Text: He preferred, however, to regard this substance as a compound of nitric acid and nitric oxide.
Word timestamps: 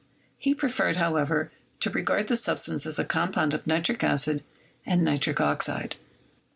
He 0.39 0.55
preferred, 0.55 0.95
however, 0.95 1.51
to 1.81 1.91
regard 1.91 2.25
this 2.25 2.43
substance 2.43 2.87
as 2.87 2.97
a 2.97 3.05
compound 3.05 3.53
of 3.53 3.67
nitric 3.67 4.03
acid 4.03 4.43
and 4.83 5.03
nitric 5.03 5.39
oxide. 5.39 5.95